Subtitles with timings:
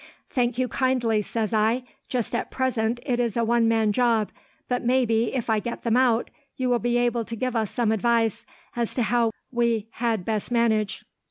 [0.31, 1.83] "'Thank you kindly,' says I.
[2.07, 4.31] 'Just at present it is a one man job,
[4.67, 7.91] but maybe, if I get them out, you will be able to give us some
[7.91, 11.05] advice as to how we had best manage.'